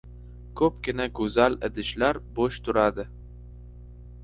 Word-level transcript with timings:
•Ko‘pgina 0.61 1.05
go‘zal 1.19 1.59
idishlar 1.69 2.21
bo‘sh 2.41 2.61
turadi. 2.69 3.09